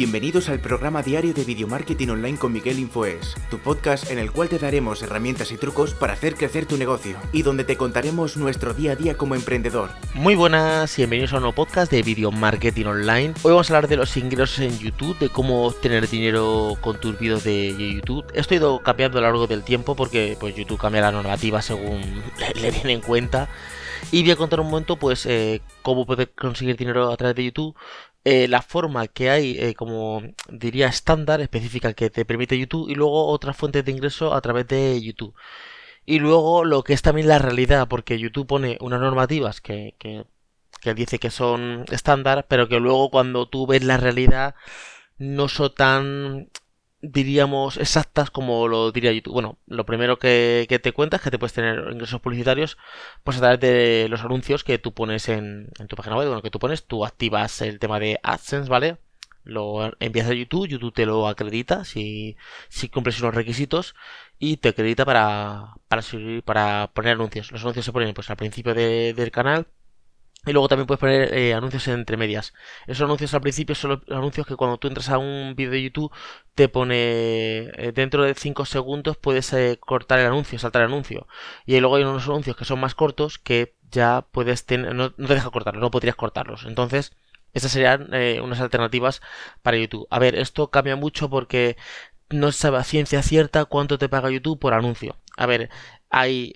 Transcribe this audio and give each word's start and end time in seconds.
Bienvenidos 0.00 0.48
al 0.48 0.60
programa 0.60 1.02
diario 1.02 1.34
de 1.34 1.44
Video 1.44 1.68
Marketing 1.68 2.08
Online 2.08 2.38
con 2.38 2.54
Miguel 2.54 2.78
Infoes, 2.78 3.34
tu 3.50 3.58
podcast 3.58 4.10
en 4.10 4.18
el 4.18 4.32
cual 4.32 4.48
te 4.48 4.58
daremos 4.58 5.02
herramientas 5.02 5.52
y 5.52 5.58
trucos 5.58 5.92
para 5.92 6.14
hacer 6.14 6.36
crecer 6.36 6.64
tu 6.64 6.78
negocio 6.78 7.18
y 7.34 7.42
donde 7.42 7.64
te 7.64 7.76
contaremos 7.76 8.38
nuestro 8.38 8.72
día 8.72 8.92
a 8.92 8.96
día 8.96 9.18
como 9.18 9.34
emprendedor. 9.34 9.90
Muy 10.14 10.36
buenas 10.36 10.98
y 10.98 11.02
bienvenidos 11.02 11.34
a 11.34 11.36
un 11.36 11.42
nuevo 11.42 11.54
podcast 11.54 11.92
de 11.92 12.02
Video 12.02 12.32
Marketing 12.32 12.86
Online. 12.86 13.34
Hoy 13.42 13.50
vamos 13.52 13.70
a 13.70 13.76
hablar 13.76 13.90
de 13.90 13.96
los 13.96 14.16
ingresos 14.16 14.60
en 14.60 14.78
YouTube, 14.78 15.18
de 15.18 15.28
cómo 15.28 15.66
obtener 15.66 16.08
dinero 16.08 16.78
con 16.80 16.98
tus 16.98 17.18
vídeos 17.18 17.44
de 17.44 17.76
YouTube. 17.96 18.24
Esto 18.32 18.54
ha 18.54 18.56
ido 18.56 18.78
cambiando 18.78 19.18
a 19.18 19.20
lo 19.20 19.26
largo 19.26 19.46
del 19.48 19.64
tiempo 19.64 19.96
porque 19.96 20.34
pues, 20.40 20.56
YouTube 20.56 20.80
cambia 20.80 21.02
la 21.02 21.12
normativa 21.12 21.60
según 21.60 22.00
le, 22.54 22.70
viene 22.70 22.94
en 22.94 23.02
cuenta. 23.02 23.50
Y 24.12 24.22
voy 24.22 24.32
a 24.32 24.36
contar 24.36 24.60
un 24.60 24.70
momento, 24.70 24.96
pues, 24.96 25.26
eh, 25.26 25.62
cómo 25.82 26.06
poder 26.06 26.32
conseguir 26.32 26.76
dinero 26.76 27.10
a 27.12 27.16
través 27.16 27.36
de 27.36 27.44
YouTube, 27.44 27.76
eh, 28.24 28.48
la 28.48 28.62
forma 28.62 29.06
que 29.08 29.30
hay, 29.30 29.56
eh, 29.58 29.74
como 29.74 30.22
diría, 30.48 30.88
estándar, 30.88 31.40
específica 31.40 31.94
que 31.94 32.10
te 32.10 32.24
permite 32.24 32.58
YouTube 32.58 32.88
y 32.90 32.94
luego 32.94 33.26
otras 33.28 33.56
fuentes 33.56 33.84
de 33.84 33.92
ingreso 33.92 34.34
a 34.34 34.40
través 34.40 34.66
de 34.68 35.00
YouTube. 35.00 35.34
Y 36.06 36.18
luego 36.18 36.64
lo 36.64 36.82
que 36.84 36.92
es 36.94 37.02
también 37.02 37.28
la 37.28 37.38
realidad, 37.38 37.88
porque 37.88 38.18
YouTube 38.18 38.46
pone 38.46 38.78
unas 38.80 39.00
normativas 39.00 39.60
que, 39.60 39.94
que, 39.98 40.24
que 40.80 40.94
dice 40.94 41.18
que 41.18 41.30
son 41.30 41.84
estándar, 41.90 42.46
pero 42.48 42.68
que 42.68 42.80
luego 42.80 43.10
cuando 43.10 43.48
tú 43.48 43.66
ves 43.66 43.84
la 43.84 43.96
realidad 43.96 44.54
no 45.18 45.48
son 45.48 45.74
tan 45.74 46.49
diríamos 47.02 47.76
exactas 47.78 48.30
como 48.30 48.68
lo 48.68 48.92
diría 48.92 49.12
YouTube. 49.12 49.32
Bueno, 49.32 49.58
lo 49.66 49.86
primero 49.86 50.18
que, 50.18 50.66
te 50.82 50.92
cuenta 50.92 51.16
es 51.16 51.22
que 51.22 51.30
te 51.30 51.38
puedes 51.38 51.52
tener 51.54 51.90
ingresos 51.92 52.20
publicitarios 52.20 52.78
pues 53.24 53.38
a 53.38 53.40
través 53.40 53.60
de 53.60 54.06
los 54.10 54.22
anuncios 54.22 54.64
que 54.64 54.78
tú 54.78 54.92
pones 54.92 55.28
en, 55.28 55.70
tu 55.88 55.96
página 55.96 56.16
web, 56.16 56.28
bueno, 56.28 56.42
que 56.42 56.50
tú 56.50 56.58
pones, 56.58 56.84
tú 56.84 57.04
activas 57.04 57.62
el 57.62 57.78
tema 57.78 57.98
de 58.00 58.18
AdSense, 58.22 58.70
¿vale? 58.70 58.98
Lo 59.42 59.92
envías 60.00 60.28
a 60.28 60.34
YouTube, 60.34 60.68
YouTube 60.68 60.92
te 60.92 61.06
lo 61.06 61.26
acredita 61.26 61.84
si, 61.84 62.36
si 62.68 62.88
cumples 62.88 63.20
unos 63.20 63.34
requisitos 63.34 63.94
y 64.38 64.58
te 64.58 64.70
acredita 64.70 65.04
para, 65.04 65.74
para, 65.88 66.02
para 66.44 66.90
poner 66.94 67.14
anuncios. 67.14 67.50
Los 67.52 67.62
anuncios 67.62 67.86
se 67.86 67.92
ponen 67.92 68.14
pues 68.14 68.28
al 68.30 68.36
principio 68.36 68.74
del 68.74 69.30
canal 69.30 69.66
y 70.46 70.52
luego 70.52 70.68
también 70.68 70.86
puedes 70.86 71.00
poner 71.00 71.34
eh, 71.34 71.52
anuncios 71.52 71.86
entre 71.88 72.16
medias. 72.16 72.54
Esos 72.86 73.04
anuncios 73.04 73.34
al 73.34 73.42
principio 73.42 73.74
son 73.74 73.90
los 73.90 74.00
anuncios 74.16 74.46
que 74.46 74.56
cuando 74.56 74.78
tú 74.78 74.88
entras 74.88 75.10
a 75.10 75.18
un 75.18 75.54
vídeo 75.54 75.72
de 75.72 75.82
YouTube 75.82 76.12
te 76.54 76.68
pone 76.68 76.94
eh, 76.96 77.92
dentro 77.94 78.24
de 78.24 78.34
5 78.34 78.64
segundos 78.64 79.16
puedes 79.18 79.52
eh, 79.52 79.78
cortar 79.78 80.18
el 80.18 80.26
anuncio, 80.26 80.58
saltar 80.58 80.82
el 80.82 80.88
anuncio. 80.88 81.26
Y 81.66 81.78
luego 81.80 81.96
hay 81.96 82.04
unos 82.04 82.24
anuncios 82.26 82.56
que 82.56 82.64
son 82.64 82.80
más 82.80 82.94
cortos 82.94 83.38
que 83.38 83.74
ya 83.90 84.26
puedes 84.32 84.64
tener, 84.64 84.94
no, 84.94 85.12
te 85.12 85.34
deja 85.34 85.50
cortarlos, 85.50 85.82
no 85.82 85.90
podrías 85.90 86.16
cortarlos. 86.16 86.64
Entonces, 86.64 87.12
esas 87.52 87.72
serían 87.72 88.10
unas 88.42 88.60
alternativas 88.60 89.20
para 89.62 89.76
YouTube. 89.76 90.06
A 90.10 90.18
ver, 90.20 90.36
esto 90.36 90.70
cambia 90.70 90.96
mucho 90.96 91.28
porque 91.28 91.76
no 92.30 92.52
se 92.52 92.60
sabe 92.60 92.78
a 92.78 92.84
ciencia 92.84 93.22
cierta 93.22 93.64
cuánto 93.64 93.98
te 93.98 94.08
paga 94.08 94.30
YouTube 94.30 94.60
por 94.60 94.72
anuncio. 94.72 95.16
A 95.36 95.46
ver, 95.46 95.68
hay 96.10 96.52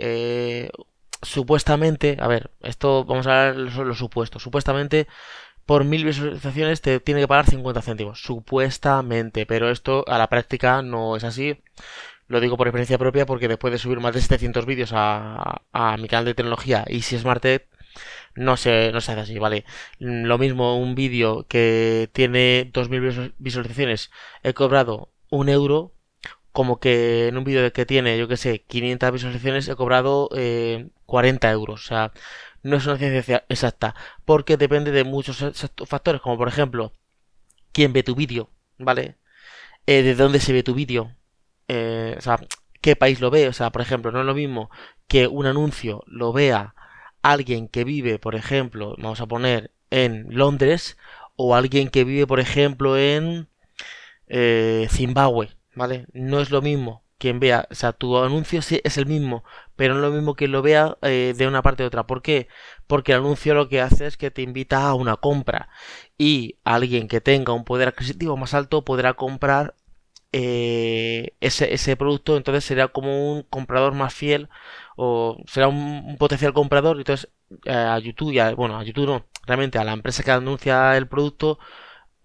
supuestamente, 1.23 2.17
a 2.21 2.29
ver, 2.29 2.51
esto 2.61 3.05
vamos 3.05 3.27
a 3.27 3.49
hablar 3.51 3.71
de 3.71 3.85
los 3.85 3.99
supuestos. 3.99 4.43
Supuestamente, 4.43 5.07
por 5.67 5.85
mil 5.85 6.05
visualizaciones 6.05 6.81
te 6.83 7.01
tiene 7.01 7.21
que 7.21 7.29
pagar 7.29 7.47
50 7.47 7.83
céntimos. 7.83 8.21
Supuestamente, 8.23 9.47
pero 9.47 9.71
esto 9.71 10.05
a 10.09 10.19
la 10.19 10.29
práctica 10.29 10.83
no 10.83 11.17
es 11.17 11.25
así. 11.25 11.63
Lo 12.29 12.41
digo 12.41 12.57
por 12.57 12.67
experiencia 12.67 12.99
propia 12.99 13.27
porque 13.27 13.49
después 13.49 13.73
de 13.73 13.79
subir 13.79 14.01
más 14.01 14.15
de 14.15 14.21
700 14.21 14.67
vídeos 14.67 14.93
a, 14.95 15.63
a, 15.73 15.97
mi 15.99 16.09
canal 16.09 16.25
de 16.25 16.35
tecnología 16.35 16.85
y 16.89 17.03
si 17.03 17.19
Smart 17.19 17.45
no 18.35 18.57
se, 18.57 18.93
no 18.93 19.01
se 19.01 19.13
hace 19.13 19.21
así, 19.21 19.39
¿vale? 19.39 19.65
Lo 19.99 20.39
mismo 20.39 20.79
un 20.79 20.95
vídeo 20.95 21.47
que 21.49 22.11
tiene 22.13 22.71
2000 22.73 23.35
visualizaciones, 23.39 24.11
he 24.43 24.55
cobrado 24.55 25.11
un 25.31 25.49
euro 25.49 25.94
como 26.55 26.79
que 26.79 27.29
en 27.29 27.37
un 27.37 27.45
vídeo 27.45 27.73
que 27.73 27.85
tiene, 27.87 28.17
yo 28.17 28.29
que 28.29 28.37
sé, 28.37 28.61
500 28.69 29.13
visualizaciones 29.13 29.69
he 29.69 29.75
cobrado 29.77 30.31
eh, 30.37 30.89
40 31.07 31.51
euros. 31.51 31.85
O 31.85 31.89
sea, 31.89 32.13
no 32.63 32.77
es 32.77 32.87
una 32.87 32.97
ciencia 32.97 33.45
exacta, 33.49 33.97
porque 34.25 34.57
depende 34.57 34.93
de 34.93 35.05
muchos 35.05 35.45
factores, 35.87 36.21
como 36.23 36.39
por 36.39 36.49
ejemplo, 36.49 36.93
quién 37.73 37.93
ve 37.93 38.05
tu 38.05 38.15
vídeo, 38.15 38.51
¿vale? 38.79 39.17
Eh, 39.87 40.03
de 40.03 40.15
dónde 40.15 40.41
se 40.41 40.53
ve 40.53 40.63
tu 40.63 40.75
vídeo, 40.75 41.17
eh, 41.69 42.15
o 42.19 42.21
sea, 42.21 42.39
qué 42.81 42.97
país 42.97 43.21
lo 43.21 43.31
ve, 43.31 43.49
o 43.49 43.53
sea, 43.53 43.71
por 43.71 43.83
ejemplo, 43.83 44.13
no 44.13 44.21
es 44.21 44.27
lo 44.27 44.35
mismo 44.35 44.71
que 45.09 45.27
un 45.27 45.47
anuncio 45.47 46.05
lo 46.07 46.33
vea 46.33 46.75
alguien 47.23 47.69
que 47.69 47.85
vive, 47.85 48.19
por 48.21 48.37
ejemplo, 48.37 48.95
vamos 48.99 49.21
a 49.21 49.27
poner 49.27 49.73
en 49.91 50.27
Londres, 50.31 50.99
o 51.37 51.57
alguien 51.57 51.89
que 51.89 52.05
vive, 52.05 52.27
por 52.29 52.41
ejemplo, 52.41 52.97
en 52.97 53.49
eh, 54.29 54.87
Zimbabue, 54.91 55.51
¿vale? 55.75 56.07
No 56.13 56.41
es 56.41 56.51
lo 56.51 56.63
mismo 56.63 57.05
quien 57.19 57.41
vea, 57.41 57.67
o 57.71 57.75
sea, 57.75 57.93
tu 57.93 58.19
anuncio 58.19 58.61
sí 58.61 58.81
es 58.85 58.99
el 58.99 59.07
mismo, 59.07 59.45
pero 59.77 59.95
no 59.95 60.01
es 60.01 60.11
lo 60.11 60.15
mismo 60.15 60.35
que 60.35 60.49
lo 60.49 60.63
vea 60.63 60.99
eh, 61.03 61.35
de 61.37 61.47
una 61.47 61.63
parte 61.63 61.83
a 61.83 61.87
otra. 61.87 62.07
¿Por 62.07 62.23
qué? 62.23 62.49
Porque 62.87 63.13
el 63.13 63.19
anuncio 63.19 63.55
lo 63.55 63.69
que 63.69 63.81
hace 63.81 64.07
es 64.07 64.17
que 64.17 64.31
te 64.31 64.43
invita 64.43 64.87
a 64.87 64.95
una 64.95 65.17
compra 65.17 65.69
y 66.19 66.57
alguien 66.65 67.09
que 67.09 67.21
tenga 67.21 67.53
un 67.53 67.65
poder 67.65 67.89
adquisitivo 67.89 68.37
más 68.37 68.55
alto 68.55 68.85
podrá 68.85 69.15
comprar 69.15 69.75
eh, 70.33 71.35
ese, 71.41 71.73
ese, 71.73 71.97
producto, 71.97 72.37
entonces 72.37 72.65
será 72.65 72.89
como 72.89 73.33
un 73.33 73.43
comprador 73.45 73.95
más 73.95 74.13
fiel 74.13 74.49
o 74.97 75.39
será 75.47 75.69
un, 75.69 76.17
potencial 76.19 76.53
comprador, 76.53 76.99
entonces 76.99 77.31
eh, 77.65 77.73
a 77.73 77.99
YouTube, 78.01 78.33
y 78.33 78.55
bueno, 78.55 78.79
a 78.79 78.85
YouTube 78.85 79.07
no, 79.07 79.25
realmente 79.47 79.79
a 79.79 79.85
la 79.85 79.93
empresa 79.93 80.23
que 80.25 80.33
anuncia 80.33 80.97
el 80.97 81.09
producto, 81.09 81.59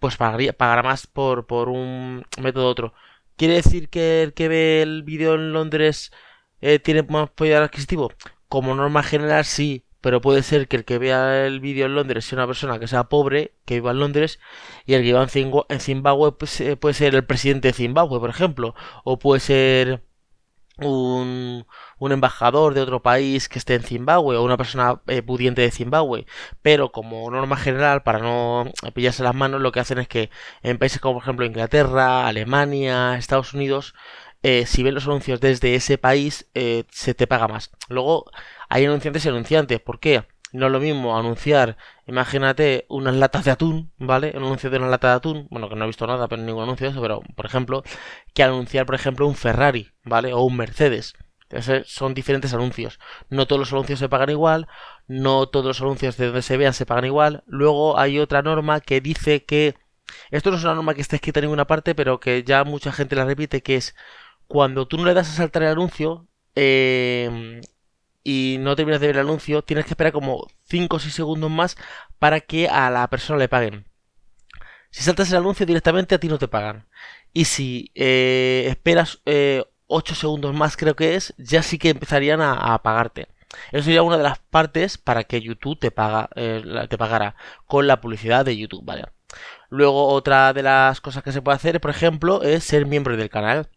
pues 0.00 0.16
pagaría, 0.16 0.52
pagará 0.52 0.82
más 0.82 1.06
por, 1.06 1.46
por 1.46 1.68
un 1.68 2.24
método 2.40 2.66
u 2.66 2.70
otro. 2.70 2.94
¿Quiere 3.40 3.54
decir 3.54 3.88
que 3.88 4.22
el 4.22 4.34
que 4.34 4.48
ve 4.48 4.82
el 4.82 5.02
vídeo 5.02 5.34
en 5.34 5.54
Londres 5.54 6.12
eh, 6.60 6.78
tiene 6.78 7.04
más 7.04 7.30
poder 7.30 7.62
adquisitivo? 7.62 8.12
Como 8.50 8.74
norma 8.74 9.02
general 9.02 9.46
sí, 9.46 9.86
pero 10.02 10.20
puede 10.20 10.42
ser 10.42 10.68
que 10.68 10.76
el 10.76 10.84
que 10.84 10.98
vea 10.98 11.46
el 11.46 11.58
vídeo 11.58 11.86
en 11.86 11.94
Londres 11.94 12.26
sea 12.26 12.36
una 12.36 12.46
persona 12.46 12.78
que 12.78 12.86
sea 12.86 13.04
pobre, 13.04 13.54
que 13.64 13.76
viva 13.76 13.92
en 13.92 14.00
Londres, 14.00 14.40
y 14.84 14.92
el 14.92 15.00
que 15.00 15.14
viva 15.14 15.26
en 15.70 15.80
Zimbabue 15.80 16.32
pues, 16.36 16.60
eh, 16.60 16.76
puede 16.76 16.92
ser 16.92 17.14
el 17.14 17.24
presidente 17.24 17.68
de 17.68 17.72
Zimbabue, 17.72 18.20
por 18.20 18.28
ejemplo, 18.28 18.74
o 19.04 19.18
puede 19.18 19.40
ser 19.40 20.04
un, 20.82 21.66
embajador 22.00 22.74
de 22.74 22.80
otro 22.80 23.02
país 23.02 23.48
que 23.48 23.58
esté 23.58 23.74
en 23.74 23.82
Zimbabue 23.82 24.36
o 24.36 24.44
una 24.44 24.56
persona 24.56 25.00
eh, 25.06 25.22
pudiente 25.22 25.62
de 25.62 25.70
Zimbabue. 25.70 26.26
Pero 26.62 26.92
como 26.92 27.30
norma 27.30 27.56
general, 27.56 28.02
para 28.02 28.18
no 28.18 28.70
pillarse 28.94 29.22
las 29.22 29.34
manos, 29.34 29.60
lo 29.60 29.72
que 29.72 29.80
hacen 29.80 29.98
es 29.98 30.08
que 30.08 30.30
en 30.62 30.78
países 30.78 31.00
como 31.00 31.14
por 31.14 31.22
ejemplo 31.22 31.46
Inglaterra, 31.46 32.26
Alemania, 32.26 33.16
Estados 33.16 33.54
Unidos, 33.54 33.94
eh, 34.42 34.64
si 34.66 34.82
ven 34.82 34.94
los 34.94 35.06
anuncios 35.06 35.40
desde 35.40 35.74
ese 35.74 35.98
país, 35.98 36.48
eh, 36.54 36.84
se 36.90 37.14
te 37.14 37.26
paga 37.26 37.48
más. 37.48 37.70
Luego 37.88 38.30
hay 38.68 38.84
anunciantes 38.86 39.24
y 39.24 39.28
anunciantes. 39.28 39.80
¿Por 39.80 40.00
qué? 40.00 40.24
No 40.52 40.66
es 40.66 40.72
lo 40.72 40.80
mismo 40.80 41.16
anunciar, 41.16 41.76
imagínate, 42.06 42.86
unas 42.88 43.14
latas 43.14 43.44
de 43.44 43.52
atún, 43.52 43.92
¿vale? 43.98 44.32
Un 44.36 44.44
anuncio 44.44 44.68
de 44.70 44.78
una 44.78 44.88
lata 44.88 45.08
de 45.10 45.14
atún, 45.14 45.46
bueno, 45.50 45.68
que 45.68 45.76
no 45.76 45.84
he 45.84 45.86
visto 45.86 46.06
nada, 46.06 46.26
pero 46.28 46.42
ningún 46.42 46.64
anuncio 46.64 46.86
de 46.86 46.92
eso, 46.92 47.00
pero, 47.00 47.20
por 47.36 47.46
ejemplo, 47.46 47.82
que 48.34 48.42
anunciar, 48.42 48.84
por 48.86 48.96
ejemplo, 48.96 49.26
un 49.26 49.36
Ferrari, 49.36 49.92
¿vale? 50.04 50.32
O 50.32 50.42
un 50.42 50.56
Mercedes. 50.56 51.14
Entonces, 51.50 51.88
son 51.88 52.14
diferentes 52.14 52.54
anuncios. 52.54 52.98
No 53.28 53.46
todos 53.46 53.60
los 53.60 53.72
anuncios 53.72 53.98
se 53.98 54.08
pagan 54.08 54.30
igual, 54.30 54.68
no 55.08 55.48
todos 55.48 55.66
los 55.66 55.80
anuncios 55.80 56.16
de 56.16 56.26
donde 56.26 56.42
se 56.42 56.56
vean 56.56 56.74
se 56.74 56.86
pagan 56.86 57.04
igual. 57.04 57.42
Luego 57.46 57.98
hay 57.98 58.18
otra 58.18 58.42
norma 58.42 58.80
que 58.80 59.00
dice 59.00 59.44
que... 59.44 59.74
Esto 60.32 60.50
no 60.50 60.56
es 60.56 60.64
una 60.64 60.74
norma 60.74 60.94
que 60.94 61.00
esté 61.00 61.16
escrita 61.16 61.38
en 61.40 61.44
ninguna 61.46 61.66
parte, 61.66 61.94
pero 61.94 62.18
que 62.20 62.42
ya 62.44 62.64
mucha 62.64 62.92
gente 62.92 63.16
la 63.16 63.24
repite, 63.24 63.62
que 63.62 63.76
es 63.76 63.94
cuando 64.48 64.88
tú 64.88 64.96
no 64.98 65.04
le 65.04 65.14
das 65.14 65.28
a 65.28 65.32
saltar 65.32 65.62
el 65.62 65.70
anuncio, 65.70 66.26
eh, 66.56 67.60
y 68.22 68.56
no 68.60 68.76
terminas 68.76 69.00
de 69.00 69.08
ver 69.08 69.16
el 69.16 69.26
anuncio, 69.26 69.62
tienes 69.62 69.86
que 69.86 69.92
esperar 69.92 70.12
como 70.12 70.46
5 70.68 70.96
o 70.96 70.98
6 70.98 71.14
segundos 71.14 71.50
más 71.50 71.76
para 72.18 72.40
que 72.40 72.68
a 72.68 72.90
la 72.90 73.08
persona 73.08 73.38
le 73.38 73.48
paguen. 73.48 73.86
Si 74.90 75.04
saltas 75.04 75.30
el 75.30 75.38
anuncio 75.38 75.66
directamente 75.66 76.14
a 76.14 76.18
ti 76.18 76.28
no 76.28 76.38
te 76.38 76.48
pagan. 76.48 76.86
Y 77.32 77.44
si 77.44 77.92
eh, 77.94 78.66
esperas 78.68 79.20
eh, 79.26 79.64
8 79.86 80.14
segundos 80.14 80.54
más 80.54 80.76
creo 80.76 80.96
que 80.96 81.14
es, 81.14 81.34
ya 81.38 81.62
sí 81.62 81.78
que 81.78 81.90
empezarían 81.90 82.40
a, 82.42 82.76
pagarte. 82.82 83.28
Eso 83.72 83.84
sería 83.84 84.02
una 84.02 84.16
de 84.16 84.22
las 84.24 84.38
partes 84.38 84.98
para 84.98 85.24
que 85.24 85.40
YouTube 85.40 85.78
te, 85.78 85.90
paga, 85.90 86.30
eh, 86.36 86.62
te 86.88 86.98
pagara 86.98 87.36
con 87.66 87.86
la 87.86 88.00
publicidad 88.00 88.44
de 88.44 88.56
YouTube, 88.56 88.84
¿vale? 88.84 89.06
Luego 89.70 90.08
otra 90.08 90.52
de 90.52 90.62
las 90.62 91.00
cosas 91.00 91.22
que 91.22 91.32
se 91.32 91.42
puede 91.42 91.56
hacer, 91.56 91.80
por 91.80 91.90
ejemplo, 91.90 92.42
es 92.42 92.64
ser 92.64 92.86
miembro 92.86 93.16
del 93.16 93.30
canal 93.30 93.68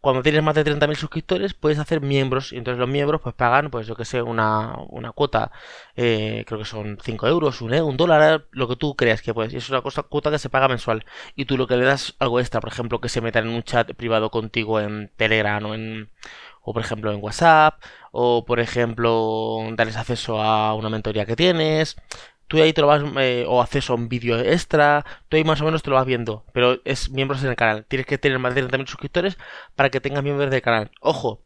cuando 0.00 0.22
tienes 0.22 0.42
más 0.42 0.54
de 0.54 0.64
30.000 0.64 0.94
suscriptores 0.96 1.54
puedes 1.54 1.78
hacer 1.78 2.00
miembros. 2.00 2.52
Y 2.52 2.56
entonces 2.56 2.78
los 2.78 2.88
miembros 2.88 3.20
pues 3.20 3.34
pagan 3.34 3.70
pues 3.70 3.86
yo 3.86 3.96
que 3.96 4.04
sé 4.04 4.22
una, 4.22 4.76
una 4.88 5.12
cuota 5.12 5.52
eh, 5.96 6.44
creo 6.46 6.58
que 6.58 6.64
son 6.64 6.98
5 7.02 7.26
euros 7.28 7.60
un, 7.60 7.74
un 7.74 7.96
dólar 7.96 8.46
lo 8.50 8.68
que 8.68 8.76
tú 8.76 8.96
creas 8.96 9.22
que 9.22 9.34
puedes. 9.34 9.52
Y 9.52 9.56
es 9.58 9.68
una 9.70 9.82
cosa, 9.82 10.02
cuota 10.02 10.30
que 10.30 10.38
se 10.38 10.50
paga 10.50 10.68
mensual. 10.68 11.04
Y 11.36 11.44
tú 11.44 11.56
lo 11.56 11.66
que 11.66 11.76
le 11.76 11.84
das 11.84 12.14
algo 12.18 12.40
extra 12.40 12.60
por 12.60 12.72
ejemplo 12.72 13.00
que 13.00 13.08
se 13.08 13.20
metan 13.20 13.48
en 13.48 13.54
un 13.54 13.62
chat 13.62 13.92
privado 13.94 14.30
contigo 14.30 14.80
en 14.80 15.10
Telegram 15.16 15.64
o 15.66 15.74
en 15.74 16.10
o 16.62 16.72
por 16.72 16.82
ejemplo 16.82 17.12
en 17.12 17.22
WhatsApp 17.22 17.82
o 18.12 18.44
por 18.44 18.60
ejemplo 18.60 19.58
darles 19.72 19.96
acceso 19.96 20.42
a 20.42 20.74
una 20.74 20.90
mentoría 20.90 21.26
que 21.26 21.36
tienes 21.36 21.96
tú 22.50 22.60
ahí 22.60 22.72
te 22.72 22.80
lo 22.80 22.88
vas, 22.88 23.02
eh, 23.20 23.44
o 23.46 23.62
acceso 23.62 23.92
a 23.92 23.96
un 23.96 24.08
vídeo 24.08 24.36
extra, 24.40 25.06
tú 25.28 25.36
ahí 25.36 25.44
más 25.44 25.60
o 25.60 25.64
menos 25.64 25.84
te 25.84 25.90
lo 25.90 25.94
vas 25.96 26.04
viendo, 26.04 26.44
pero 26.52 26.80
es 26.84 27.08
miembros 27.10 27.44
en 27.44 27.50
el 27.50 27.56
canal. 27.56 27.86
Tienes 27.86 28.06
que 28.06 28.18
tener 28.18 28.40
más 28.40 28.56
de 28.56 28.64
30.000 28.64 28.88
suscriptores 28.88 29.38
para 29.76 29.90
que 29.90 30.00
tengas 30.00 30.24
miembros 30.24 30.50
del 30.50 30.60
canal. 30.60 30.90
Ojo, 31.00 31.44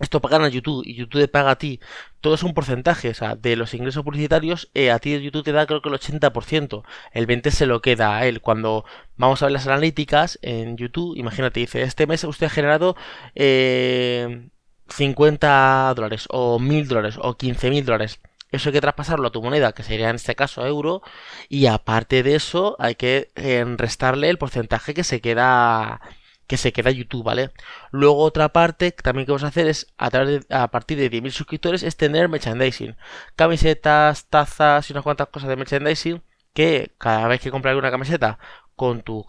esto 0.00 0.20
pagan 0.22 0.42
a 0.42 0.48
YouTube 0.48 0.84
y 0.86 0.94
YouTube 0.94 1.20
te 1.20 1.28
paga 1.28 1.50
a 1.50 1.58
ti. 1.58 1.80
Todo 2.22 2.34
es 2.34 2.42
un 2.44 2.54
porcentaje, 2.54 3.10
o 3.10 3.14
sea, 3.14 3.36
de 3.36 3.56
los 3.56 3.74
ingresos 3.74 4.04
publicitarios, 4.04 4.70
eh, 4.72 4.90
a 4.90 4.98
ti 4.98 5.20
YouTube 5.20 5.44
te 5.44 5.52
da 5.52 5.66
creo 5.66 5.82
que 5.82 5.90
el 5.90 5.94
80%. 5.96 6.82
El 7.12 7.26
20% 7.26 7.50
se 7.50 7.66
lo 7.66 7.82
queda 7.82 8.16
a 8.16 8.26
él. 8.26 8.40
Cuando 8.40 8.86
vamos 9.16 9.42
a 9.42 9.46
ver 9.46 9.52
las 9.52 9.66
analíticas 9.66 10.38
en 10.40 10.78
YouTube, 10.78 11.14
imagínate, 11.18 11.60
dice, 11.60 11.82
este 11.82 12.06
mes 12.06 12.24
usted 12.24 12.46
ha 12.46 12.50
generado 12.50 12.96
eh, 13.34 14.48
50 14.88 15.92
dólares, 15.94 16.26
o 16.30 16.58
1000 16.58 16.88
dólares, 16.88 17.18
o 17.20 17.36
15.000 17.36 17.84
dólares. 17.84 18.20
Eso 18.52 18.68
hay 18.68 18.74
que 18.74 18.80
traspasarlo 18.80 19.28
a 19.28 19.32
tu 19.32 19.42
moneda, 19.42 19.72
que 19.72 19.82
sería 19.82 20.10
en 20.10 20.16
este 20.16 20.34
caso 20.36 20.66
euro, 20.66 21.02
y 21.48 21.66
aparte 21.66 22.22
de 22.22 22.34
eso 22.36 22.76
hay 22.78 22.94
que 22.94 23.30
eh, 23.34 23.64
restarle 23.76 24.28
el 24.30 24.38
porcentaje 24.38 24.94
que 24.94 25.04
se 25.04 25.20
queda 25.20 26.00
que 26.46 26.56
se 26.58 26.72
queda 26.72 26.90
YouTube, 26.90 27.24
¿vale? 27.24 27.50
Luego 27.92 28.18
otra 28.18 28.50
parte 28.50 28.92
también 28.92 29.26
que 29.26 29.32
vamos 29.32 29.44
a 29.44 29.48
hacer 29.48 29.68
es 29.68 29.86
a, 29.96 30.10
través 30.10 30.46
a 30.50 30.68
partir 30.70 30.98
de 30.98 31.10
10.000 31.10 31.30
suscriptores 31.30 31.82
es 31.82 31.96
tener 31.96 32.28
merchandising, 32.28 32.96
camisetas, 33.36 34.26
tazas 34.26 34.90
y 34.90 34.92
unas 34.92 35.04
cuantas 35.04 35.28
cosas 35.28 35.48
de 35.48 35.56
merchandising 35.56 36.22
que 36.52 36.92
cada 36.98 37.26
vez 37.28 37.40
que 37.40 37.50
compras 37.50 37.76
una 37.76 37.90
camiseta 37.90 38.38
con 38.76 39.02
tu 39.02 39.24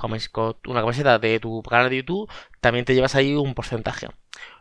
una 0.67 0.81
camiseta 0.81 1.19
de 1.19 1.39
tu 1.39 1.61
canal 1.63 1.89
de 1.89 1.97
YouTube, 1.97 2.29
también 2.59 2.85
te 2.85 2.95
llevas 2.95 3.15
ahí 3.15 3.35
un 3.35 3.53
porcentaje. 3.55 4.09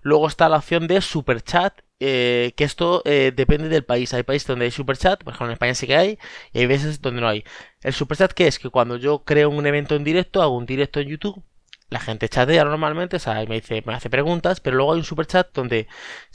Luego 0.03 0.29
está 0.29 0.49
la 0.49 0.59
opción 0.59 0.87
de 0.87 1.01
super 1.01 1.43
chat, 1.43 1.81
eh, 2.01 2.53
que 2.57 2.65
esto 2.65 3.03
eh, 3.05 3.33
depende 3.35 3.69
del 3.69 3.85
país. 3.85 4.13
Hay 4.15 4.25
países 4.25 4.49
donde 4.49 4.65
hay 4.67 4.71
super 4.71 4.97
chat, 4.97 5.23
por 5.23 5.33
ejemplo 5.33 5.47
en 5.47 5.53
España 5.53 5.75
sí 5.75 5.87
que 5.87 5.97
hay, 5.97 6.19
y 6.53 6.61
hay 6.61 6.67
veces 6.67 7.01
donde 7.01 7.21
no 7.21 7.29
hay. 7.29 7.45
El 7.83 7.93
super 7.93 8.17
chat 8.19 8.33
que 8.33 8.47
es 8.47 8.59
que 8.59 8.71
cuando 8.71 8.97
yo 8.97 9.25
creo 9.25 9.51
un 9.51 9.67
evento 9.67 9.95
en 9.95 10.05
directo, 10.05 10.43
hago 10.43 10.57
un 10.57 10.67
directo 10.67 11.01
en 11.01 11.09
YouTube, 11.09 11.43
la 11.91 12.01
gente 12.01 12.29
chatea 12.29 12.65
normalmente, 12.65 13.17
o 13.17 13.19
sea, 13.19 13.35
me 13.47 13.57
dice, 13.57 13.83
me 13.87 13.95
hace 13.95 14.11
preguntas, 14.11 14.61
pero 14.61 14.77
luego 14.77 14.93
hay 14.93 14.99
un 14.99 15.05
super 15.05 15.27
chat 15.27 15.49
donde, 15.55 15.89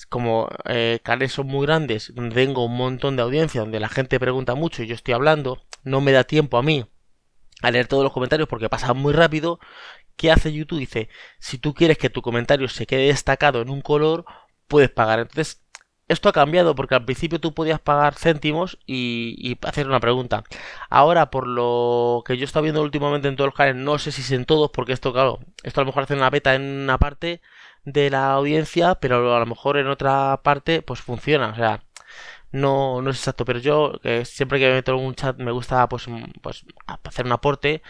como 0.10 0.48
eh, 0.66 1.00
canales 1.04 1.34
son 1.34 1.48
muy 1.48 1.66
grandes, 1.66 2.14
donde 2.16 2.36
tengo 2.36 2.66
un 2.66 2.78
montón 2.78 3.16
de 3.16 3.24
audiencia, 3.24 3.62
donde 3.62 3.80
la 3.80 3.90
gente 3.90 4.20
pregunta 4.20 4.56
mucho 4.56 4.84
y 4.84 4.88
yo 4.88 4.96
estoy 4.96 5.14
hablando, 5.16 5.64
no 5.84 6.00
me 6.00 6.12
da 6.12 6.24
tiempo 6.24 6.58
a 6.58 6.64
mí 6.64 6.86
a 7.62 7.72
leer 7.72 7.88
todos 7.88 8.04
los 8.04 8.14
comentarios 8.14 8.48
porque 8.48 8.70
pasa 8.70 8.94
muy 8.94 9.14
rápido. 9.14 9.60
¿Qué 10.18 10.32
hace 10.32 10.52
YouTube? 10.54 10.80
Dice, 10.80 11.10
si 11.40 11.60
tú 11.60 11.74
quieres 11.74 11.98
que 11.98 12.10
tu 12.10 12.22
comentario 12.22 12.68
se 12.70 12.88
quede 12.88 13.08
destacado 13.08 13.62
en 13.62 13.70
un 13.70 13.82
color, 13.82 14.26
puedes 14.68 14.90
pagar. 14.90 15.20
Entonces, 15.20 15.64
esto 16.08 16.30
ha 16.30 16.34
cambiado 16.34 16.74
porque 16.76 16.96
al 16.96 17.06
principio 17.06 17.40
tú 17.40 17.54
podías 17.54 17.80
pagar 17.80 18.16
céntimos 18.16 18.80
y, 18.86 19.58
hacer 19.64 19.88
una 19.88 20.00
pregunta. 20.00 20.44
Ahora, 20.90 21.30
por 21.32 21.48
lo 21.48 22.24
que 22.26 22.38
yo 22.38 22.44
he 22.44 22.46
estado 22.46 22.64
viendo 22.64 22.82
últimamente 22.82 23.28
en 23.28 23.36
todos 23.36 23.50
los 23.50 23.56
canales, 23.56 23.82
no 23.84 24.00
sé 24.00 24.12
si 24.12 24.22
es 24.22 24.32
en 24.32 24.46
todos, 24.46 24.72
porque 24.72 24.94
esto, 24.94 25.14
claro, 25.14 25.40
esto 25.64 25.82
a 25.82 25.84
lo 25.84 25.88
mejor 25.88 26.04
hace 26.04 26.16
una 26.16 26.30
beta 26.30 26.56
en 26.56 26.62
una 26.64 26.98
parte 26.98 27.42
de 27.86 28.10
la 28.10 28.34
audiencia, 28.34 28.96
pero 28.96 29.36
a 29.36 29.40
lo 29.40 29.46
mejor 29.46 29.78
en 29.78 29.88
otra 29.88 30.42
parte, 30.44 30.82
pues 30.82 31.02
funciona. 31.02 31.50
O 31.50 31.56
sea, 31.56 31.84
no, 32.52 33.02
no 33.02 33.10
es 33.12 33.18
exacto, 33.18 33.46
pero 33.46 33.60
yo 33.60 33.94
siempre 34.26 34.60
que 34.60 34.68
me 34.68 34.76
meto 34.76 34.94
en 34.94 35.06
un 35.06 35.16
chat 35.16 35.38
me 35.38 35.52
gusta 35.52 35.88
pues, 35.90 36.08
pues 36.42 36.66
hacer 37.04 37.26
un 37.26 37.34
aporte, 37.34 37.82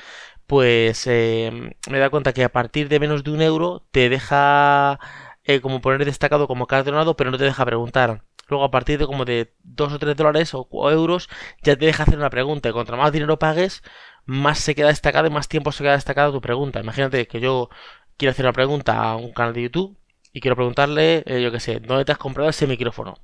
pues 0.47 1.07
eh, 1.07 1.51
me 1.89 1.99
da 1.99 2.09
cuenta 2.09 2.33
que 2.33 2.43
a 2.43 2.51
partir 2.51 2.89
de 2.89 2.99
menos 2.99 3.23
de 3.23 3.31
un 3.31 3.41
euro 3.41 3.85
te 3.91 4.09
deja 4.09 4.99
eh, 5.43 5.61
como 5.61 5.81
poner 5.81 6.05
destacado 6.05 6.47
como 6.47 6.67
donado, 6.67 7.15
pero 7.15 7.31
no 7.31 7.37
te 7.37 7.43
deja 7.45 7.65
preguntar. 7.65 8.23
Luego 8.49 8.65
a 8.65 8.71
partir 8.71 8.97
de 8.99 9.07
como 9.07 9.25
de 9.25 9.53
2 9.63 9.93
o 9.93 9.99
3 9.99 10.15
dólares 10.15 10.51
o, 10.53 10.67
euros 10.91 11.29
ya 11.63 11.75
te 11.75 11.85
deja 11.85 12.03
hacer 12.03 12.17
una 12.17 12.29
pregunta. 12.29 12.69
Y 12.69 12.71
contra 12.73 12.97
más 12.97 13.11
dinero 13.11 13.39
pagues, 13.39 13.83
más 14.25 14.59
se 14.59 14.75
queda 14.75 14.87
destacado 14.87 15.27
y 15.27 15.31
más 15.31 15.47
tiempo 15.49 15.71
se 15.71 15.83
queda 15.83 15.93
destacado 15.93 16.31
tu 16.33 16.41
pregunta. 16.41 16.79
Imagínate 16.79 17.27
que 17.27 17.39
yo 17.41 17.69
quiero 18.17 18.31
hacer 18.31 18.45
una 18.45 18.53
pregunta 18.53 19.01
a 19.03 19.15
un 19.17 19.33
canal 19.33 19.53
de 19.53 19.63
YouTube 19.63 19.97
y 20.33 20.41
quiero 20.41 20.55
preguntarle, 20.55 21.23
eh, 21.27 21.41
yo 21.41 21.51
qué 21.51 21.59
sé, 21.59 21.79
¿dónde 21.79 22.05
te 22.05 22.11
has 22.13 22.17
comprado 22.17 22.49
ese 22.49 22.67
micrófono? 22.67 23.15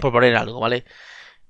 por 0.00 0.12
poner 0.12 0.36
algo, 0.36 0.60
¿vale? 0.60 0.84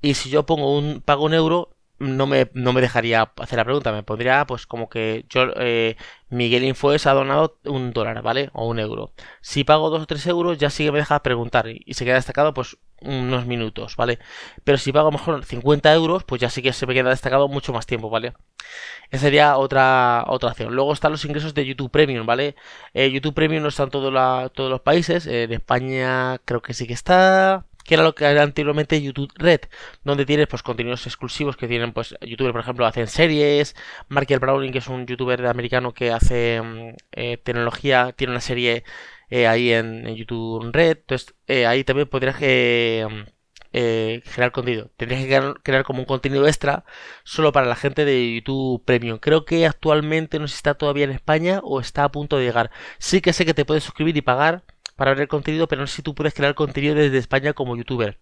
Y 0.01 0.15
si 0.15 0.31
yo 0.31 0.47
pongo 0.47 0.77
un 0.77 1.01
pago 1.01 1.25
un 1.25 1.35
euro, 1.35 1.74
no 1.99 2.27
me, 2.27 2.51
no 2.55 2.73
me 2.73 2.81
dejaría 2.81 3.33
hacer 3.37 3.57
la 3.57 3.65
pregunta, 3.65 3.93
me 3.93 4.03
pondría 4.03 4.47
pues 4.47 4.67
como 4.67 4.89
que 4.89 5.25
yo, 5.29 5.47
eh, 5.57 5.97
Miguel 6.29 6.65
Infoes 6.65 7.07
ha 7.07 7.13
donado 7.15 7.59
un 7.65 7.93
dólar, 7.93 8.23
¿vale? 8.23 8.51
O 8.53 8.69
un 8.69 8.79
euro. 8.79 9.13
Si 9.41 9.65
pago 9.65 9.91
dos 9.91 10.03
o 10.03 10.07
tres 10.07 10.27
euros, 10.27 10.59
ya 10.59 10.71
sí 10.71 10.85
que 10.85 10.93
me 10.93 10.99
deja 10.99 11.23
preguntar 11.23 11.69
y, 11.69 11.95
se 11.95 12.05
queda 12.05 12.17
destacado 12.17 12.53
pues 12.55 12.77
unos 13.01 13.47
minutos, 13.47 13.97
¿vale? 13.97 14.19
Pero 14.65 14.79
si 14.79 14.93
pago 14.93 15.13
mejor 15.13 15.45
50 15.45 15.93
euros, 15.95 16.25
pues 16.25 16.41
ya 16.41 16.51
sí 16.51 16.63
que 16.63 16.73
se 16.73 16.87
me 16.87 16.95
queda 16.95 17.11
destacado 17.11 17.49
mucho 17.49 17.73
más 17.73 17.87
tiempo, 17.87 18.11
¿vale? 18.11 18.35
Esa 19.11 19.23
sería 19.25 19.57
otra, 19.57 20.25
otra 20.27 20.51
opción. 20.51 20.75
Luego 20.75 20.93
están 20.93 21.13
los 21.13 21.25
ingresos 21.25 21.55
de 21.55 21.67
YouTube 21.67 21.91
Premium, 21.91 22.27
¿vale? 22.27 22.57
Eh, 22.95 23.11
YouTube 23.11 23.35
Premium 23.35 23.63
no 23.63 23.69
está 23.69 23.85
en 23.85 23.91
todos 23.91 24.13
los 24.13 24.81
países, 24.81 25.27
en 25.27 25.53
España 25.53 26.39
creo 26.45 26.63
que 26.63 26.75
sí 26.75 26.87
que 26.87 26.95
está 26.95 27.67
que 27.85 27.95
era 27.95 28.03
lo 28.03 28.15
que 28.15 28.25
era 28.25 28.43
anteriormente 28.43 29.01
YouTube 29.01 29.33
Red, 29.37 29.63
donde 30.05 30.27
tienes 30.27 30.49
pues 30.49 30.63
contenidos 30.63 31.07
exclusivos 31.07 31.57
que 31.57 31.69
tienen 31.69 31.93
pues 31.93 32.15
youtubers 32.23 32.53
por 32.53 32.63
ejemplo 32.63 32.87
hacen 32.87 33.07
series, 33.07 33.77
Markel 34.09 34.41
Browning 34.41 34.73
que 34.73 34.79
es 34.79 34.89
un 34.89 35.07
youtuber 35.07 35.47
americano 35.47 35.93
que 35.93 36.11
hace 36.11 36.61
mm, 36.63 36.97
eh, 37.13 37.37
tecnología, 37.39 38.13
tiene 38.17 38.33
una 38.33 38.41
serie 38.41 38.85
eh, 39.31 39.47
ahí 39.47 39.73
en, 39.73 40.07
YouTube 40.17 40.71
Red, 40.73 40.99
entonces 40.99 41.35
eh, 41.47 41.67
ahí 41.67 41.85
también 41.85 42.09
podrías 42.09 42.37
mm, 42.37 43.25
generar 43.73 44.53
contenido. 44.53 44.91
Tendrías 44.97 45.23
que 45.23 45.55
crear, 45.63 45.85
como 45.85 46.01
un 46.01 46.05
contenido 46.07 46.47
extra 46.47 46.85
solo 47.25 47.53
para 47.53 47.67
la 47.67 47.77
gente 47.77 48.05
de 48.05 48.35
YouTube 48.37 48.85
Premium. 48.85 49.19
Creo 49.19 49.45
que 49.45 49.67
actualmente 49.67 50.39
no 50.39 50.47
sé 50.49 50.57
está 50.57 50.75
todavía 50.75 51.05
en 51.05 51.11
España 51.11 51.61
o 51.65 51.81
está 51.81 52.05
a 52.05 52.13
punto 52.13 52.39
de 52.39 52.45
llegar. 52.45 52.71
Sí 52.99 53.21
que 53.21 53.33
sé 53.33 53.45
que 53.45 53.55
te 53.55 53.65
puedes 53.65 53.85
suscribir 53.85 54.17
y 54.17 54.23
pagar 54.23 54.63
para 54.97 55.13
ver 55.13 55.23
el 55.23 55.29
contenido, 55.29 55.69
pero 55.69 55.83
no 55.83 55.87
sé 55.87 55.97
si 55.97 56.03
tú 56.03 56.15
puedes 56.15 56.35
crear 56.35 56.55
contenido 56.55 56.95
desde 56.95 57.19
España 57.19 57.53
como 57.53 57.77
youtuber. 57.77 58.19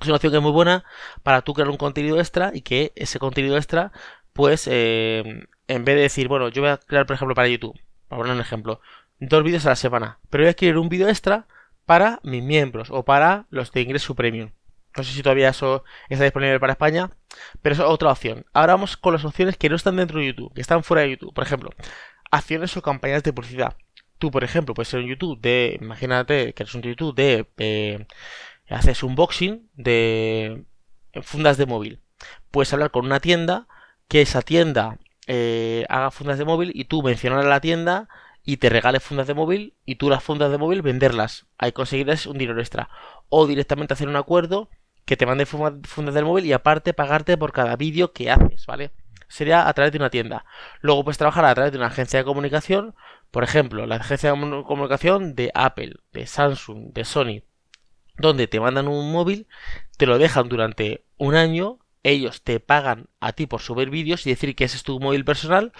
Es 0.00 0.06
una 0.06 0.16
opción 0.16 0.30
que 0.32 0.36
es 0.38 0.42
muy 0.42 0.52
buena 0.52 0.84
para 1.22 1.42
tú 1.42 1.54
crear 1.54 1.70
un 1.70 1.76
contenido 1.78 2.18
extra 2.18 2.50
y 2.54 2.60
que 2.62 2.92
ese 2.96 3.18
contenido 3.18 3.56
extra, 3.56 3.92
pues, 4.32 4.68
eh, 4.70 5.46
en 5.68 5.84
vez 5.84 5.96
de 5.96 6.02
decir, 6.02 6.28
bueno, 6.28 6.48
yo 6.48 6.62
voy 6.62 6.70
a 6.70 6.76
crear, 6.76 7.06
por 7.06 7.14
ejemplo, 7.14 7.34
para 7.34 7.48
YouTube, 7.48 7.78
para 8.08 8.20
poner 8.20 8.34
un 8.34 8.40
ejemplo, 8.40 8.80
dos 9.18 9.42
vídeos 9.42 9.64
a 9.66 9.70
la 9.70 9.76
semana, 9.76 10.18
pero 10.30 10.44
voy 10.44 10.50
a 10.50 10.54
crear 10.54 10.76
un 10.78 10.88
vídeo 10.88 11.08
extra 11.08 11.46
para 11.86 12.20
mis 12.22 12.42
miembros 12.42 12.88
o 12.90 13.04
para 13.04 13.46
los 13.50 13.72
de 13.72 13.80
ingreso 13.80 14.14
premium. 14.14 14.50
No 14.96 15.04
sé 15.04 15.12
si 15.12 15.22
todavía 15.22 15.50
eso 15.50 15.84
está 16.08 16.24
disponible 16.24 16.58
para 16.60 16.72
España, 16.72 17.10
pero 17.62 17.74
es 17.74 17.80
otra 17.80 18.10
opción. 18.10 18.46
Ahora 18.52 18.74
vamos 18.74 18.96
con 18.96 19.12
las 19.12 19.24
opciones 19.24 19.56
que 19.56 19.68
no 19.68 19.76
están 19.76 19.96
dentro 19.96 20.18
de 20.18 20.26
YouTube, 20.26 20.54
que 20.54 20.62
están 20.62 20.82
fuera 20.82 21.02
de 21.02 21.10
YouTube. 21.10 21.34
Por 21.34 21.44
ejemplo, 21.44 21.70
acciones 22.30 22.76
o 22.76 22.82
campañas 22.82 23.22
de 23.22 23.32
publicidad 23.32 23.76
tú, 24.18 24.30
por 24.30 24.44
ejemplo, 24.44 24.74
puedes 24.74 24.88
ser 24.88 25.00
un 25.00 25.08
YouTube 25.08 25.40
de, 25.40 25.78
imagínate 25.80 26.52
que 26.54 26.62
eres 26.62 26.74
un 26.74 26.82
YouTube 26.82 27.14
de, 27.14 27.46
eh, 27.58 28.06
haces 28.68 29.02
unboxing 29.02 29.70
de 29.74 30.64
fundas 31.22 31.56
de 31.56 31.66
móvil. 31.66 32.00
Puedes 32.50 32.72
hablar 32.72 32.90
con 32.90 33.06
una 33.06 33.20
tienda, 33.20 33.66
que 34.08 34.22
esa 34.22 34.42
tienda 34.42 34.98
eh, 35.26 35.84
haga 35.88 36.10
fundas 36.10 36.38
de 36.38 36.44
móvil 36.44 36.72
y 36.74 36.84
tú 36.84 37.02
mencionar 37.02 37.40
a 37.40 37.48
la 37.48 37.60
tienda 37.60 38.08
y 38.44 38.58
te 38.58 38.68
regales 38.70 39.02
fundas 39.02 39.26
de 39.26 39.34
móvil 39.34 39.74
y 39.84 39.96
tú 39.96 40.08
las 40.08 40.22
fundas 40.22 40.50
de 40.50 40.58
móvil 40.58 40.82
venderlas. 40.82 41.46
Ahí 41.58 41.72
conseguirás 41.72 42.26
un 42.26 42.38
dinero 42.38 42.60
extra. 42.60 42.88
O 43.28 43.46
directamente 43.46 43.94
hacer 43.94 44.08
un 44.08 44.16
acuerdo 44.16 44.70
que 45.04 45.16
te 45.16 45.26
mande 45.26 45.46
fundas 45.46 46.14
del 46.14 46.24
móvil 46.24 46.46
y 46.46 46.52
aparte 46.52 46.94
pagarte 46.94 47.36
por 47.36 47.52
cada 47.52 47.76
vídeo 47.76 48.12
que 48.12 48.30
haces, 48.30 48.66
¿vale? 48.66 48.92
Sería 49.28 49.68
a 49.68 49.72
través 49.72 49.92
de 49.92 49.98
una 49.98 50.10
tienda. 50.10 50.44
Luego 50.80 51.04
puedes 51.04 51.18
trabajar 51.18 51.44
a 51.44 51.54
través 51.54 51.72
de 51.72 51.78
una 51.78 51.88
agencia 51.88 52.20
de 52.20 52.24
comunicación 52.24 52.94
por 53.30 53.44
ejemplo, 53.44 53.86
la 53.86 53.96
agencia 53.96 54.32
de 54.32 54.62
comunicación 54.64 55.34
de 55.34 55.50
Apple, 55.54 55.94
de 56.12 56.26
Samsung, 56.26 56.92
de 56.92 57.04
Sony, 57.04 57.42
donde 58.18 58.46
te 58.46 58.60
mandan 58.60 58.88
un 58.88 59.12
móvil, 59.12 59.46
te 59.96 60.06
lo 60.06 60.18
dejan 60.18 60.48
durante 60.48 61.04
un 61.18 61.34
año, 61.34 61.78
ellos 62.02 62.42
te 62.42 62.60
pagan 62.60 63.08
a 63.20 63.32
ti 63.32 63.46
por 63.46 63.60
subir 63.60 63.90
vídeos 63.90 64.26
y 64.26 64.30
decir 64.30 64.54
que 64.54 64.64
ese 64.64 64.76
es 64.76 64.84
tu 64.84 65.00
móvil 65.00 65.24
personal 65.24 65.72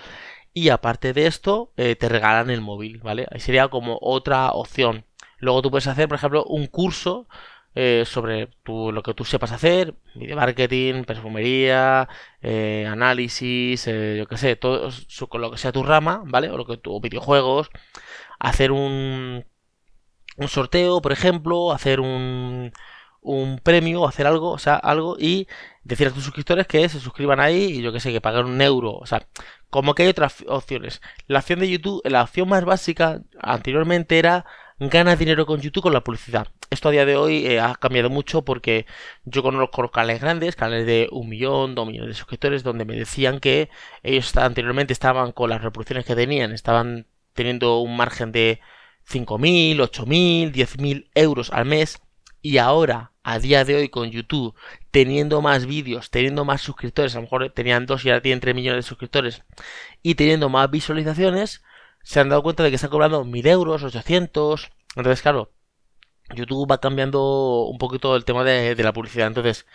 y 0.52 0.70
aparte 0.70 1.12
de 1.12 1.26
esto 1.26 1.72
eh, 1.76 1.96
te 1.96 2.08
regalan 2.08 2.50
el 2.50 2.62
móvil, 2.62 2.98
¿vale? 2.98 3.26
Ahí 3.30 3.40
sería 3.40 3.68
como 3.68 3.98
otra 4.00 4.50
opción. 4.52 5.04
Luego 5.38 5.62
tú 5.62 5.70
puedes 5.70 5.86
hacer, 5.86 6.08
por 6.08 6.16
ejemplo, 6.16 6.44
un 6.44 6.66
curso 6.66 7.28
eh, 7.76 8.04
sobre 8.06 8.48
lo 8.66 9.02
que 9.02 9.12
tú 9.14 9.24
sepas 9.26 9.52
hacer, 9.52 9.94
video 10.14 10.36
marketing, 10.36 11.04
perfumería, 11.04 12.08
eh, 12.40 12.86
análisis, 12.90 13.86
eh, 13.86 14.16
yo 14.18 14.26
que 14.26 14.38
sé, 14.38 14.56
todo 14.56 14.90
lo 15.34 15.50
que 15.50 15.58
sea 15.58 15.72
tu 15.72 15.82
rama, 15.82 16.22
¿vale? 16.26 16.50
O 16.50 16.56
lo 16.56 16.66
que 16.66 16.78
tu 16.78 16.98
videojuegos, 17.02 17.68
hacer 18.38 18.72
un 18.72 19.44
un 20.38 20.48
sorteo, 20.48 21.00
por 21.02 21.12
ejemplo, 21.12 21.72
hacer 21.72 22.00
un 22.00 22.72
un 23.20 23.58
premio, 23.58 24.06
hacer 24.08 24.26
algo, 24.26 24.52
o 24.52 24.58
sea, 24.58 24.76
algo 24.76 25.16
y 25.18 25.48
decir 25.84 26.06
a 26.08 26.12
tus 26.12 26.24
suscriptores 26.24 26.66
que 26.66 26.88
se 26.88 27.00
suscriban 27.00 27.40
ahí 27.40 27.64
y 27.78 27.82
yo 27.82 27.92
que 27.92 28.00
sé, 28.00 28.12
que 28.12 28.20
paguen 28.20 28.46
un 28.46 28.60
euro, 28.62 28.92
o 28.94 29.06
sea, 29.06 29.26
como 29.70 29.94
que 29.94 30.04
hay 30.04 30.08
otras 30.10 30.44
opciones. 30.48 31.02
La 31.26 31.40
opción 31.40 31.60
de 31.60 31.68
YouTube, 31.70 32.02
la 32.04 32.22
opción 32.22 32.48
más 32.48 32.64
básica 32.64 33.22
anteriormente 33.40 34.18
era 34.18 34.46
ganas 34.78 35.18
dinero 35.18 35.46
con 35.46 35.60
YouTube 35.60 35.84
con 35.84 35.92
la 35.92 36.02
publicidad. 36.04 36.48
Esto 36.70 36.88
a 36.88 36.92
día 36.92 37.06
de 37.06 37.16
hoy 37.16 37.46
eh, 37.46 37.60
ha 37.60 37.74
cambiado 37.76 38.10
mucho 38.10 38.42
porque 38.44 38.86
yo 39.24 39.42
conozco 39.42 39.90
canales 39.90 40.20
grandes, 40.20 40.56
canales 40.56 40.86
de 40.86 41.08
un 41.10 41.28
millón, 41.28 41.74
dos 41.74 41.86
millones 41.86 42.08
de 42.08 42.14
suscriptores, 42.14 42.62
donde 42.62 42.84
me 42.84 42.96
decían 42.96 43.40
que 43.40 43.70
ellos 44.02 44.36
anteriormente 44.36 44.92
estaban 44.92 45.32
con 45.32 45.50
las 45.50 45.62
reproducciones 45.62 46.04
que 46.04 46.14
tenían, 46.14 46.52
estaban 46.52 47.06
teniendo 47.32 47.78
un 47.80 47.96
margen 47.96 48.32
de 48.32 48.60
5.000, 49.08 49.76
8.000, 49.78 50.52
10.000 50.52 51.10
euros 51.14 51.50
al 51.52 51.64
mes 51.64 52.00
y 52.42 52.58
ahora, 52.58 53.12
a 53.24 53.38
día 53.38 53.64
de 53.64 53.74
hoy 53.74 53.88
con 53.88 54.10
YouTube, 54.10 54.54
teniendo 54.92 55.42
más 55.42 55.66
vídeos, 55.66 56.10
teniendo 56.10 56.44
más 56.44 56.60
suscriptores, 56.60 57.14
a 57.14 57.18
lo 57.18 57.22
mejor 57.22 57.50
tenían 57.50 57.86
dos 57.86 58.04
y 58.04 58.10
ahora 58.10 58.22
tienen 58.22 58.40
3 58.40 58.54
millones 58.54 58.84
de 58.84 58.88
suscriptores 58.88 59.42
y 60.02 60.14
teniendo 60.14 60.48
más 60.48 60.70
visualizaciones, 60.70 61.64
se 62.06 62.20
han 62.20 62.28
dado 62.28 62.44
cuenta 62.44 62.62
de 62.62 62.70
que 62.70 62.76
están 62.76 62.90
cobrando 62.90 63.24
1000 63.24 63.48
euros, 63.48 63.82
800. 63.82 64.70
Entonces, 64.94 65.22
claro, 65.22 65.50
YouTube 66.36 66.70
va 66.70 66.78
cambiando 66.78 67.64
un 67.64 67.78
poquito 67.78 68.14
el 68.14 68.24
tema 68.24 68.44
de, 68.44 68.76
la 68.76 68.92
publicidad. 68.92 69.26
Entonces, 69.26 69.66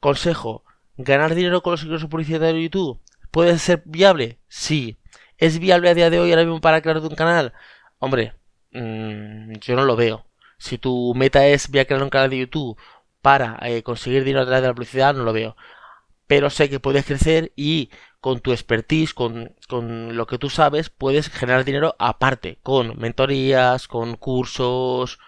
consejo, 0.00 0.64
¿ganar 0.96 1.34
dinero 1.34 1.62
con 1.62 1.72
los 1.72 1.82
ingresos 1.84 2.08
publicitarios 2.08 2.54
de 2.54 2.62
YouTube? 2.62 3.02
¿Puede 3.30 3.58
ser 3.58 3.82
viable? 3.84 4.38
Sí. 4.48 4.98
¿Es 5.36 5.58
viable 5.58 5.90
a 5.90 5.94
día 5.94 6.08
de 6.08 6.20
hoy 6.20 6.30
ahora 6.30 6.44
mismo 6.44 6.62
para 6.62 6.80
crear 6.80 6.98
un 6.98 7.14
canal? 7.14 7.52
Hombre, 7.98 8.32
mm, 8.70 9.52
yo 9.60 9.76
no 9.76 9.84
lo 9.84 9.94
veo. 9.94 10.24
Si 10.56 10.78
tu 10.78 11.12
meta 11.14 11.46
es 11.46 11.68
crear 11.68 12.02
un 12.02 12.08
canal 12.08 12.30
de 12.30 12.38
YouTube 12.38 12.78
para 13.20 13.58
eh, 13.60 13.82
conseguir 13.82 14.24
dinero 14.24 14.42
a 14.42 14.46
través 14.46 14.62
de 14.62 14.68
la 14.68 14.74
publicidad, 14.74 15.12
no 15.14 15.24
lo 15.24 15.34
veo. 15.34 15.54
Pero 16.32 16.48
sé 16.48 16.70
que 16.70 16.80
puedes 16.80 17.04
crecer 17.04 17.52
y 17.56 17.90
con 18.18 18.40
tu 18.40 18.52
expertise, 18.52 19.12
con, 19.12 19.54
lo 20.16 20.26
que 20.26 20.38
tú 20.38 20.48
sabes, 20.48 20.88
puedes 20.88 21.28
generar 21.28 21.62
dinero 21.66 21.94
aparte, 21.98 22.58
con 22.62 22.98
mentorías, 22.98 23.86
con 23.86 24.16
cursos, 24.16 25.18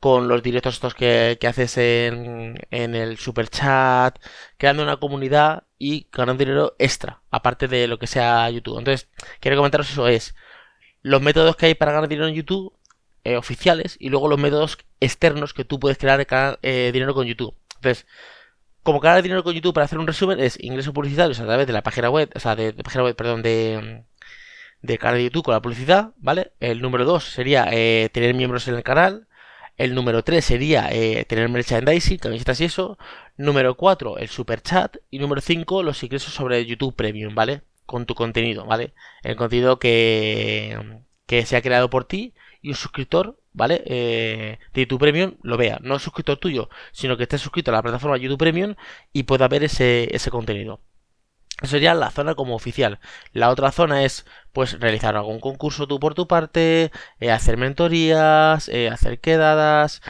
con 0.00 0.26
los 0.26 0.42
directos 0.42 0.76
estos 0.76 0.94
que, 0.94 1.38
haces 1.46 1.76
en, 1.76 2.54
en, 2.70 2.94
el 2.94 3.18
super 3.18 3.48
chat, 3.50 4.18
creando 4.56 4.82
una 4.82 4.96
comunidad 4.96 5.64
y 5.78 6.08
ganando 6.10 6.42
dinero 6.42 6.76
extra, 6.78 7.20
aparte 7.30 7.68
de 7.68 7.86
lo 7.86 7.98
que 7.98 8.06
sea 8.06 8.48
YouTube. 8.48 8.78
Entonces, 8.78 9.10
quiero 9.40 9.58
comentaros 9.58 9.90
eso 9.90 10.08
es 10.08 10.34
los 11.02 11.20
métodos 11.20 11.56
que 11.56 11.66
hay 11.66 11.74
para 11.74 11.92
ganar 11.92 12.08
dinero 12.08 12.26
en 12.26 12.36
YouTube 12.36 12.72
eh, 13.24 13.36
oficiales 13.36 13.98
y 14.00 14.08
luego 14.08 14.28
los 14.28 14.40
métodos 14.40 14.78
externos 14.98 15.52
que 15.52 15.66
tú 15.66 15.78
puedes 15.78 15.98
crear 15.98 16.26
eh, 16.62 16.90
dinero 16.90 17.12
con 17.12 17.26
YouTube. 17.26 17.54
Entonces, 17.76 18.06
como 18.84 19.00
ganar 19.00 19.22
dinero 19.22 19.42
con 19.42 19.54
YouTube 19.54 19.74
para 19.74 19.86
hacer 19.86 19.98
un 19.98 20.06
resumen 20.06 20.38
es 20.40 20.62
ingresos 20.62 20.92
publicitarios 20.92 21.40
a 21.40 21.46
través 21.46 21.66
de 21.66 21.72
la 21.72 21.82
página 21.82 22.10
web, 22.10 22.30
o 22.34 22.38
sea, 22.40 22.54
de, 22.54 22.72
página 22.74 23.02
web, 23.04 23.16
perdón, 23.16 23.42
de, 23.42 24.04
de 24.82 24.98
canal 24.98 25.16
de 25.16 25.24
YouTube 25.24 25.44
con 25.44 25.54
la 25.54 25.62
publicidad, 25.62 26.12
¿vale? 26.18 26.52
El 26.60 26.82
número 26.82 27.04
2 27.06 27.24
sería 27.24 27.66
eh, 27.72 28.10
tener 28.12 28.34
miembros 28.34 28.68
en 28.68 28.74
el 28.76 28.82
canal. 28.84 29.26
El 29.76 29.94
número 29.94 30.22
3 30.22 30.44
sería 30.44 30.88
eh, 30.92 31.24
tener 31.24 31.48
merchandising, 31.48 32.18
camisetas 32.18 32.60
y 32.60 32.64
eso. 32.66 32.98
Número 33.36 33.74
4, 33.76 34.18
el 34.18 34.28
super 34.28 34.62
chat. 34.62 34.98
Y 35.10 35.18
número 35.18 35.40
5, 35.40 35.82
los 35.82 36.02
ingresos 36.02 36.34
sobre 36.34 36.64
YouTube 36.66 36.94
Premium, 36.94 37.34
¿vale? 37.34 37.62
Con 37.86 38.06
tu 38.06 38.14
contenido, 38.14 38.66
¿vale? 38.66 38.94
El 39.22 39.36
contenido 39.36 39.78
que, 39.78 40.78
que 41.26 41.46
se 41.46 41.56
ha 41.56 41.62
creado 41.62 41.90
por 41.90 42.04
ti 42.04 42.34
y 42.62 42.68
un 42.70 42.76
suscriptor 42.76 43.38
¿vale? 43.54 43.82
Eh, 43.86 44.58
de 44.74 44.82
YouTube 44.82 45.00
Premium 45.00 45.36
lo 45.42 45.56
vea. 45.56 45.78
No 45.82 45.96
es 45.96 46.02
suscriptor 46.02 46.36
tuyo, 46.38 46.68
sino 46.92 47.16
que 47.16 47.22
esté 47.24 47.38
suscrito 47.38 47.70
a 47.70 47.74
la 47.74 47.82
plataforma 47.82 48.18
YouTube 48.18 48.38
Premium 48.38 48.74
y 49.12 49.22
pueda 49.24 49.48
ver 49.48 49.64
ese, 49.64 50.14
ese 50.14 50.30
contenido. 50.30 50.80
Eso 51.62 51.70
sería 51.72 51.94
la 51.94 52.10
zona 52.10 52.34
como 52.34 52.54
oficial. 52.56 53.00
La 53.32 53.50
otra 53.50 53.72
zona 53.72 54.04
es, 54.04 54.26
pues, 54.52 54.78
realizar 54.80 55.16
algún 55.16 55.40
concurso 55.40 55.86
tú 55.86 56.00
por 56.00 56.14
tu 56.14 56.26
parte, 56.26 56.90
eh, 57.20 57.30
hacer 57.30 57.56
mentorías, 57.56 58.68
eh, 58.68 58.90
hacer 58.90 59.20
quedadas, 59.20 60.02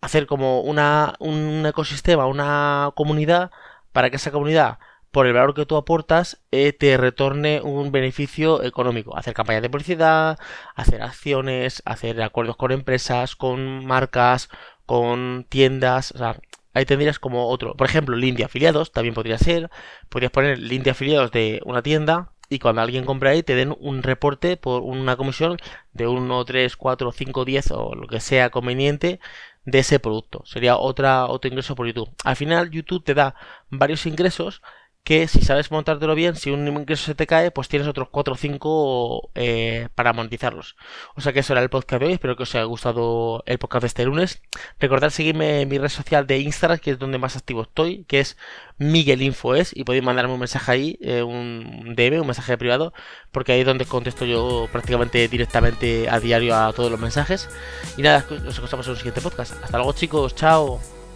hacer 0.00 0.26
como 0.26 0.60
una, 0.60 1.14
un 1.20 1.64
ecosistema, 1.66 2.26
una 2.26 2.90
comunidad, 2.94 3.50
para 3.92 4.10
que 4.10 4.16
esa 4.16 4.30
comunidad 4.30 4.78
por 5.10 5.26
el 5.26 5.32
valor 5.32 5.54
que 5.54 5.66
tú 5.66 5.76
aportas 5.76 6.42
eh, 6.50 6.72
te 6.72 6.96
retorne 6.96 7.60
un 7.62 7.92
beneficio 7.92 8.62
económico. 8.62 9.16
Hacer 9.16 9.34
campañas 9.34 9.62
de 9.62 9.70
publicidad, 9.70 10.38
hacer 10.74 11.02
acciones, 11.02 11.82
hacer 11.86 12.20
acuerdos 12.22 12.56
con 12.56 12.72
empresas, 12.72 13.36
con 13.36 13.86
marcas, 13.86 14.48
con 14.84 15.46
tiendas. 15.48 16.12
O 16.12 16.18
sea, 16.18 16.38
ahí 16.74 16.84
tendrías 16.84 17.18
como 17.18 17.48
otro. 17.48 17.74
Por 17.76 17.86
ejemplo, 17.88 18.16
link 18.16 18.36
de 18.36 18.44
afiliados 18.44 18.92
también 18.92 19.14
podría 19.14 19.38
ser. 19.38 19.70
Podrías 20.08 20.32
poner 20.32 20.58
link 20.58 20.82
de 20.84 20.90
afiliados 20.90 21.30
de 21.32 21.60
una 21.64 21.82
tienda 21.82 22.32
y 22.48 22.58
cuando 22.58 22.82
alguien 22.82 23.04
compra 23.04 23.30
ahí 23.30 23.42
te 23.42 23.54
den 23.54 23.74
un 23.80 24.02
reporte 24.02 24.56
por 24.56 24.82
una 24.82 25.16
comisión 25.16 25.56
de 25.92 26.06
1, 26.06 26.44
3, 26.44 26.76
4, 26.76 27.12
5, 27.12 27.44
10 27.44 27.70
o 27.72 27.94
lo 27.94 28.06
que 28.06 28.20
sea 28.20 28.50
conveniente 28.50 29.20
de 29.64 29.80
ese 29.80 29.98
producto. 29.98 30.42
Sería 30.46 30.76
otra, 30.76 31.26
otro 31.26 31.48
ingreso 31.48 31.74
por 31.74 31.86
YouTube. 31.86 32.10
Al 32.24 32.36
final 32.36 32.70
YouTube 32.70 33.04
te 33.04 33.14
da 33.14 33.34
varios 33.68 34.06
ingresos 34.06 34.62
que 35.06 35.28
si 35.28 35.40
sabes 35.40 35.70
montártelo 35.70 36.16
bien, 36.16 36.34
si 36.34 36.50
un 36.50 36.66
ingreso 36.66 37.04
se 37.04 37.14
te 37.14 37.28
cae, 37.28 37.52
pues 37.52 37.68
tienes 37.68 37.86
otros 37.86 38.08
4 38.10 38.34
o 38.34 38.36
5 38.36 39.30
eh, 39.36 39.88
para 39.94 40.12
monetizarlos. 40.12 40.74
O 41.14 41.20
sea 41.20 41.32
que 41.32 41.38
eso 41.38 41.52
era 41.52 41.62
el 41.62 41.70
podcast 41.70 42.00
de 42.00 42.06
hoy, 42.08 42.12
espero 42.14 42.34
que 42.34 42.42
os 42.42 42.52
haya 42.56 42.64
gustado 42.64 43.44
el 43.46 43.56
podcast 43.58 43.82
de 43.82 43.86
este 43.86 44.04
lunes. 44.04 44.42
Recordad 44.80 45.10
seguirme 45.10 45.60
en 45.60 45.68
mi 45.68 45.78
red 45.78 45.90
social 45.90 46.26
de 46.26 46.40
Instagram, 46.40 46.80
que 46.80 46.90
es 46.90 46.98
donde 46.98 47.18
más 47.18 47.36
activo 47.36 47.62
estoy, 47.62 48.02
que 48.08 48.18
es 48.18 48.36
MiguelInfoes, 48.78 49.70
y 49.76 49.84
podéis 49.84 50.02
mandarme 50.02 50.34
un 50.34 50.40
mensaje 50.40 50.72
ahí, 50.72 50.98
eh, 51.00 51.22
un 51.22 51.94
DM, 51.94 52.22
un 52.22 52.26
mensaje 52.26 52.58
privado, 52.58 52.92
porque 53.30 53.52
ahí 53.52 53.60
es 53.60 53.66
donde 53.66 53.84
contesto 53.84 54.24
yo 54.24 54.68
prácticamente 54.72 55.28
directamente 55.28 56.10
a 56.10 56.18
diario 56.18 56.56
a 56.56 56.72
todos 56.72 56.90
los 56.90 56.98
mensajes. 56.98 57.48
Y 57.96 58.02
nada, 58.02 58.26
nos 58.28 58.54
escuchamos 58.54 58.84
en 58.86 58.90
un 58.90 58.96
siguiente 58.96 59.20
podcast. 59.20 59.52
Hasta 59.62 59.78
luego 59.78 59.92
chicos, 59.92 60.34
chao. 60.34 60.95